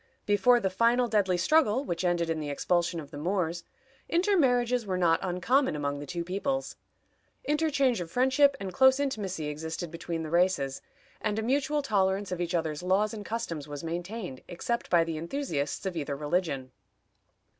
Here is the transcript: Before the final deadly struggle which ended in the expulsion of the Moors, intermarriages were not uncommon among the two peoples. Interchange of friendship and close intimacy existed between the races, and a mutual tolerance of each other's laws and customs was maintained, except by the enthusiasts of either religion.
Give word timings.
Before 0.25 0.59
the 0.59 0.71
final 0.71 1.07
deadly 1.07 1.37
struggle 1.37 1.85
which 1.85 2.03
ended 2.03 2.27
in 2.27 2.39
the 2.39 2.49
expulsion 2.49 2.99
of 2.99 3.11
the 3.11 3.19
Moors, 3.19 3.63
intermarriages 4.09 4.83
were 4.83 4.97
not 4.97 5.19
uncommon 5.21 5.75
among 5.75 5.99
the 5.99 6.07
two 6.07 6.23
peoples. 6.23 6.75
Interchange 7.45 8.01
of 8.01 8.09
friendship 8.09 8.57
and 8.59 8.73
close 8.73 8.99
intimacy 8.99 9.45
existed 9.45 9.91
between 9.91 10.23
the 10.23 10.31
races, 10.31 10.81
and 11.21 11.37
a 11.37 11.43
mutual 11.43 11.83
tolerance 11.83 12.31
of 12.31 12.41
each 12.41 12.55
other's 12.55 12.81
laws 12.81 13.13
and 13.13 13.23
customs 13.27 13.67
was 13.67 13.83
maintained, 13.83 14.41
except 14.47 14.89
by 14.89 15.03
the 15.03 15.17
enthusiasts 15.19 15.85
of 15.85 15.95
either 15.95 16.15
religion. 16.15 16.71